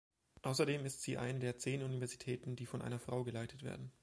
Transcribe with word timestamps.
Außerdem 0.41 0.83
ist 0.87 1.03
sie 1.03 1.19
eine 1.19 1.37
der 1.37 1.59
zehn 1.59 1.83
Universitäten, 1.83 2.55
die 2.55 2.65
von 2.65 2.81
einer 2.81 2.97
Frau 2.97 3.23
geleitet 3.23 3.61
werden. 3.61 3.91